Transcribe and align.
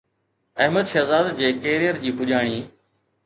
احمد 0.63 0.85
شهزاد 0.93 1.27
جي 1.41 1.51
ڪيريئر 1.65 2.01
جي 2.05 2.17
پڄاڻي 2.23 2.57